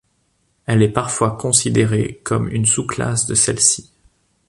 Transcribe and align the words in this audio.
Elle 0.65 0.81
est 0.81 0.89
parfois 0.91 1.37
considérée 1.37 2.21
comme 2.23 2.49
une 2.51 2.65
sous-classe 2.65 3.27
de 3.27 3.35
celle-ci. 3.35 3.91